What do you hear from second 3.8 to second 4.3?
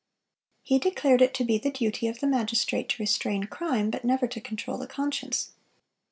but never